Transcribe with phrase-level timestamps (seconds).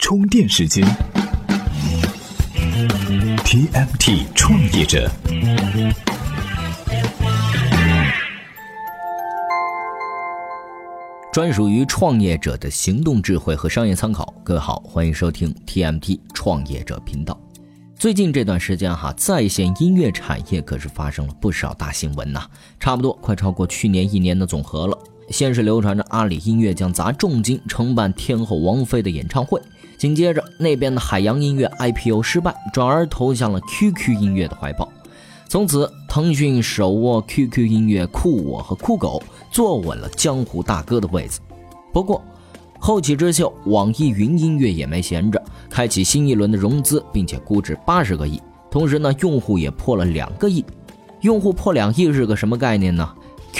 [0.00, 0.84] 充电时间
[3.44, 5.08] ，TMT 创业者，
[11.30, 14.34] 专属于创业者的行动智慧和商业参考。
[14.42, 17.38] 各位好，欢迎收听 TMT 创业者频道。
[17.94, 22.46] 最近这段时间哈，在线音乐产业可是发生了不少大新闻呐，
[22.80, 24.98] 差不多快超过去年一年的总和了。
[25.28, 29.62] 先是流传着阿里音乐将砸重金承办天后王菲的演唱会，
[30.00, 34.90] 紧接着那边的海洋音乐 IPO 失败，转而投向了 QQ 音乐的怀抱。
[35.46, 41.38] 从此，腾讯手握 QQ 音乐、酷我和酷狗，坐稳了江湖大哥的位子。
[41.92, 42.24] 不过，
[42.78, 50.64] 后起之秀网易云音乐也没闲着，开启新一轮的融资，并且估值八十个亿，同时呢，用户也破了两个亿。
[51.20, 53.06] 用户破两亿是个什么概念呢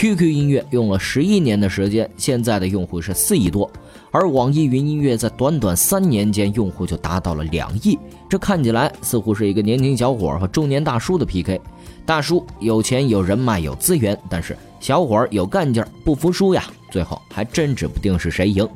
[0.00, 3.70] ？QQ 音乐用了十一年的时间，现在的用户是四亿多，
[4.10, 7.98] 而网易云音乐在短短三年间用户就达到了两亿。
[8.26, 11.60] 这看起来似乎是一个年轻小伙和中年大叔的 PK。
[12.06, 16.64] 大叔有钱有人脉有资源，但是小伙有干劲儿，不服输呀。
[16.90, 18.66] 最后还真指不定是谁赢。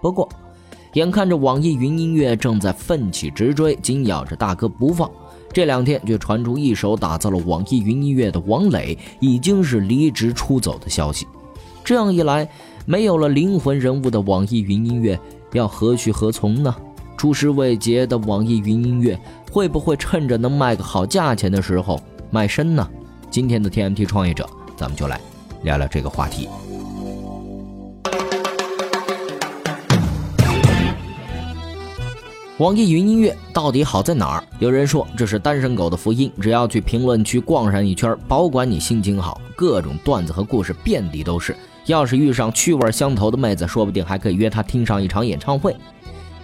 [0.00, 0.28] 不过，
[0.92, 5.10] 眼看着网易云音乐正在奋起直追，紧咬着大哥不放。
[5.52, 11.26] 这两天却传出一手打造了网易云音乐的王磊已经是离职出走的消息，
[11.84, 12.48] 这样一来，
[12.86, 15.18] 没有了灵魂人物的网易云音乐
[15.52, 16.74] 要何去何从呢？
[17.16, 19.18] 出师未捷的网易云音乐
[19.50, 22.88] 会不会趁着能卖个好价钱的时候卖身呢？
[23.30, 25.20] 今天的 TMT 创业者，咱们就来
[25.62, 26.48] 聊聊这个话题。
[32.60, 34.44] 网易云音乐到底好在哪儿？
[34.58, 41.56] 有人说这是单身狗的福音，只要去评论区逛上一圈，保管你心情好，各种段子和故事遍地都是。
[41.86, 45.74] 要是遇上趣味相投的妹子，说不定还可以约她听上一场演唱会。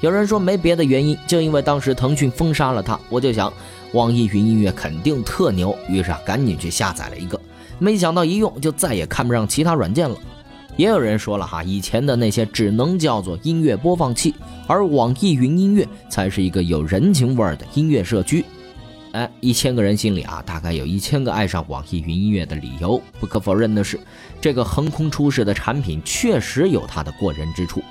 [0.00, 2.98] 有人说没别的原因，就因为当时腾讯封杀了他。
[3.10, 3.52] 我就想，
[3.92, 7.38] 网易云音乐肯定特牛，于是啊，赶紧去下载了一个。
[7.78, 10.16] 没想到一用就再也看不上其他软件了。
[10.76, 14.34] 也有人说了哈，以前的那些只能叫做音乐播放器，
[14.66, 18.44] 而网易云音乐才是一个有人情味儿的音乐社区。
[19.12, 23.00] 哎，一千个人心里啊，大概有一千个爱上网易云音乐的理由。
[23.18, 23.98] 不可否认的是，
[24.38, 27.82] 这个横空出世的产品确实有它的过人之处：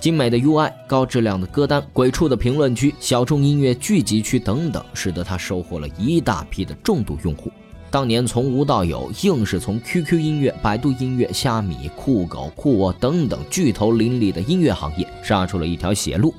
[0.00, 7.52] 精美的 UI、高质量的歌单、鬼畜的评论区、小众音乐聚集区等等，使得它收获了一大批的重度用户。
[7.92, 16.32] 当年从无到有，硬是从 QQ 音乐、百度音乐、虾米、酷狗、酷我等等巨头林立的音乐行业杀出了一条血路。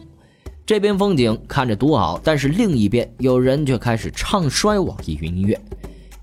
[0.65, 5.61] 这边风景看着独好，但是另一边有人却开始唱衰网易云音乐。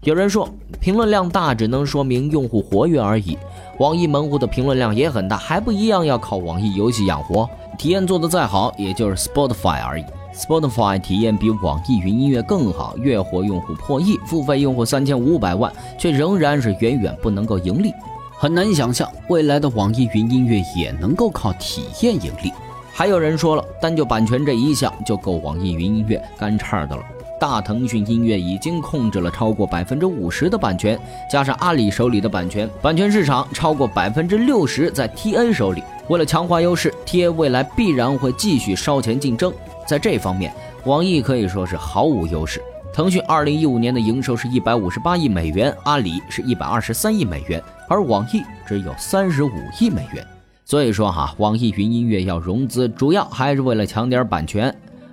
[0.03, 0.49] 有人说，
[0.81, 3.39] 评论量大只能说明用户活跃而已，
[3.79, 7.49] 网易门户的评论量也很大，还不一样要靠网易游戏养活，
[7.79, 10.05] 体验做得再好，也就是 Spotify 而已。
[10.35, 17.93] Spotify 体验比网易云音乐更好，月活用户破亿，付费用户三千五百万，却仍然是远远不能够盈利。
[18.33, 22.53] 很难想象未来的网易云音乐也能够靠体验盈利。
[22.93, 27.03] 还有人说了，单就版权这一项就够网易云音乐干叉的了。
[27.39, 30.99] 大腾讯音乐已经控制了超过百分之五十的版权，
[31.31, 35.83] 加上阿里手里的版权，版权市场超过百分之六十在 TA 手里。
[36.09, 39.51] 为了强化优势，TA 未来必然会继续烧钱竞争。
[39.91, 42.63] 在这方面，网易可以说是毫无优势。
[42.93, 50.25] 腾讯二零一五年的营收是一百五十八亿美元，阿里是一百二十三亿美元，而网易只有三十五亿美元。
[50.65, 54.73] 所以说哈，网易云音乐要融资，主要还是为了抢点版权。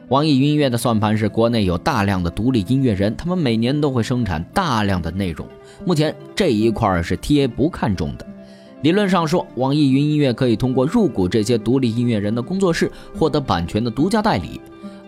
[0.09, 5.47] 网易云音乐的算盘是国内有大量的独立音乐人，他们每年都会生产大量的内容。
[5.87, 8.27] 目前这一块是 TA 不看重的。
[8.83, 14.61] 理论上说，网易云音乐可以通过入股这些独立音乐人的工作室，获得版权的独家代理。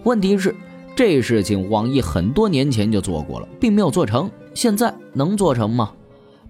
[0.04, 0.56] 问题是，
[0.96, 4.30] 这事情网易很多年前就做过了，并没有做成。
[4.56, 5.92] 现在能做成吗？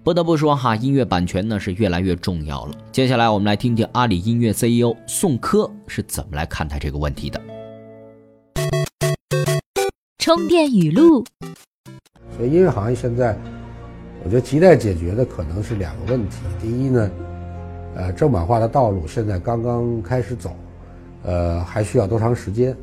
[0.02, 2.72] 不得不说哈，音乐版权呢是越来越重要了。
[2.90, 7.38] 接下来我们来听听阿里音乐 CEO 宋柯是怎么来看待这个问题的。
[10.16, 11.22] 充电语录。
[12.34, 13.38] 所以音乐行业现在。
[14.22, 16.36] 我觉得亟待解决的可能是两个问题。
[16.60, 17.10] 第一呢，
[17.94, 20.54] 呃，正版化的道路现在刚刚开始走，
[21.22, 22.76] 呃，还需要多长时间？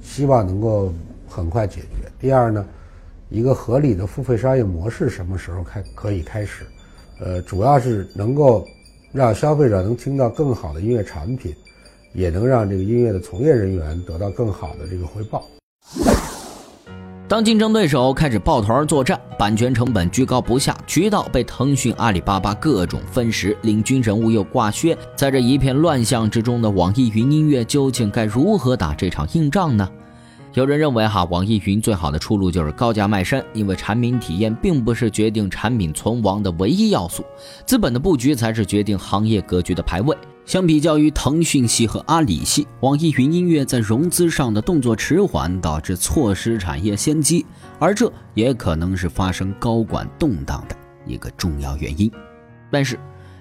[0.00, 0.92] 希望能够
[1.28, 2.08] 很快解决。
[2.20, 2.64] 第二呢，
[3.28, 6.64] 一个合理的付费商业模式什么时候开可以开始？
[7.18, 8.64] 呃，主要是能够
[9.10, 11.52] 让消费者能听到更好的音乐产品，
[12.12, 15.44] 也能让这个音乐的从业人员得到更好的这个回报。
[17.28, 29.88] 当竞争对手开始抱团作战，版权成本居高不下，渠道被腾讯、阿里巴巴各种分食，领军人物又挂靴，在这一片乱象之中的网易云音乐究竟该如何打这场硬仗呢？
[30.54, 37.24] 有人认为，哈，网易云最好的出路就是高价卖身，因为产品体验并不是决定产品存亡的唯一要素，
[37.66, 40.16] 资本的布局才是决定行业格局的排位。
[40.46, 47.44] 相比较于腾讯系和阿里系，网易云音乐在融资上的动作迟缓，导致错失产业先机，
[47.80, 52.08] 而这也可能是发生高管动荡的一个重要原因。
[52.70, 52.96] 但是，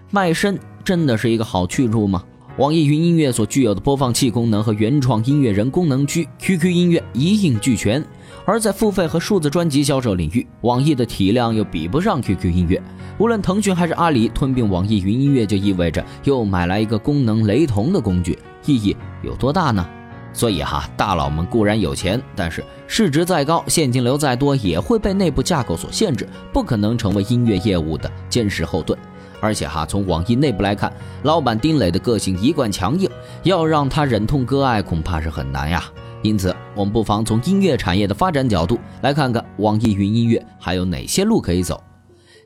[0.09, 2.23] 卖身真的是一个好去处吗？
[2.57, 8.01] 网易云音乐所具有的播放器功能和原创音乐人功能区，QQ 音乐一应俱全。
[8.45, 12.81] 而在付费和数字专辑销售领域，网易的体量又比不上 QQ 音乐。
[13.17, 19.85] 无论腾讯还是阿里吞并网易云音乐，就意味着又买来一个功能雷同的工具，意义有多大呢？
[20.31, 28.97] 所以哈，大佬们固然有钱，但是市值再高，现金流再多，也会被内部架构所限制，不可能成为音乐业务的坚实后盾。
[29.39, 30.91] 而且哈，从网易内部来看，
[31.23, 33.09] 老板丁磊的个性一贯强硬，
[33.43, 35.83] 要让他忍痛割爱，恐怕是很难呀。
[36.21, 41.79] 因此，我们不妨从音乐产业的发展角度来看看网易云音乐还有哪些路可以走。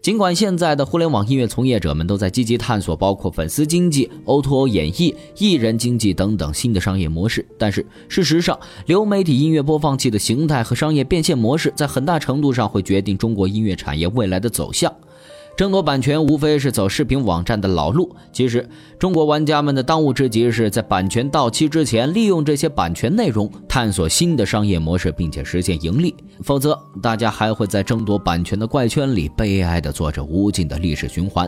[0.02, 14.94] 尽管现在的互联网音乐从业者们都在积极探索包括粉丝经济、O2O 演绎、艺人经济等等新的商业模式，但是事实上，流媒体音乐播放器的形态和商业变现模式，在很大程度上会决定中国音乐产业未来的走向。
[15.60, 18.16] 争夺版权无非是走视频网站的老路。
[18.32, 18.66] 其实，
[18.98, 26.16] 中国玩家们的当务之急是在版权到期之前，利用这些版权内容探索新的商业模式，并且实现盈利。
[26.44, 31.46] 否则，大家还会在争夺版权的怪圈里悲哀地做着无尽的历史循环。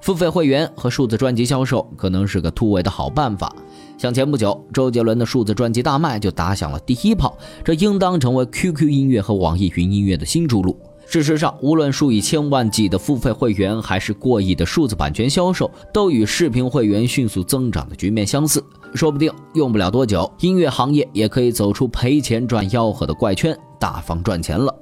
[0.00, 3.52] 付费会员和数字专辑销售可能是个突围的好办法。
[3.98, 10.78] 像前不久周杰伦的数字专辑大卖就打响了第一炮，这应当成为 QQ 音乐和网易云音乐的新出路。
[11.12, 18.64] 事实上，无论数以千万计的付费会员，还是过亿的数字版权销售，都与视频会员迅速增长的局面相似。
[18.94, 24.74] 说不定用不了多久，音乐行业也可以走出赔钱赚吆喝的怪圈，大方赚钱了。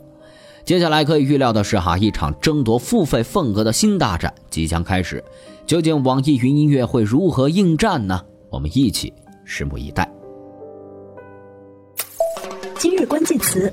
[0.64, 5.24] 接下来可以预料的是，哈，一场争夺付费份额的新大战即将开始。
[5.66, 8.20] 究竟网易云音乐会如何应战呢？
[8.50, 9.12] 我们一起
[9.44, 10.08] 拭目以待。
[12.78, 13.72] 今日关键词。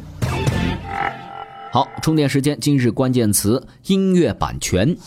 [1.77, 2.57] 好，充电时间。
[2.59, 4.97] 今日关键词：音乐版权。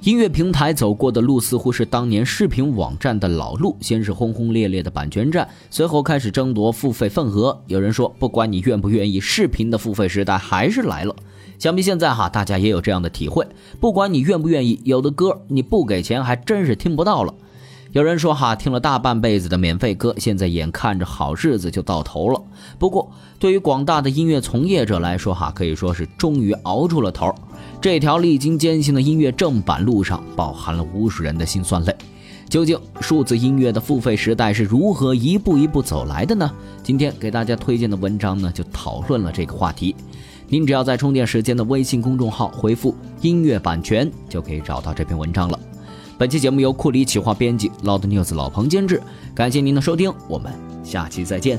[0.00, 7.62] 音乐平台走过的路似乎是当年视频网站的老路，先是轰轰烈烈的版权战，随后开始争夺付费份额。
[7.68, 11.14] 有人说，不管你愿不愿意，视频的付费时代还是来了。
[11.60, 13.46] 想必现在哈，大家也有这样的体会：
[13.78, 17.32] 不管你愿不愿意，有的歌你不给钱还真是听不到了。
[17.92, 22.42] 有人说哈，听了大半辈子的免费歌，现在眼看着好日子就到头了。
[22.78, 27.34] 不过，对于广大的音乐从业者来说哈，可以说是终于熬出了头。
[27.82, 31.94] 这条历经艰辛的音乐正版路上，饱含了无数人的辛酸泪。
[32.48, 36.50] 究竟数字音乐的付费时代是如何一步一步走来的呢？
[36.82, 39.94] 今天给大家推荐的文章呢，就讨论了这个话题。
[40.48, 45.58] 您只要在充电时间的微信公众号回复“音乐版权”，就可以找到这篇文章了。
[46.18, 49.02] 本期节目由库里企划编辑老邓 News 老彭监制。
[49.34, 50.52] 感谢您的收听，我们
[50.84, 51.58] 下期再见。